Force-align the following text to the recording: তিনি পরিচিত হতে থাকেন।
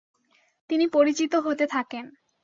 তিনি 0.69 0.85
পরিচিত 0.87 1.33
হতে 1.35 1.65
থাকেন। 1.67 2.05